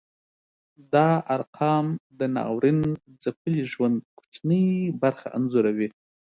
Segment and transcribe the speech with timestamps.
[0.93, 1.85] دا ارقام
[2.19, 2.79] د ناورین
[3.23, 4.67] ځپلي ژوند کوچنۍ
[5.01, 5.89] برخه انځوروي.